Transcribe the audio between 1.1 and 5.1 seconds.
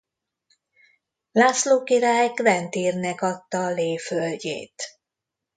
László király Guentyr-nek adta Léh földjét.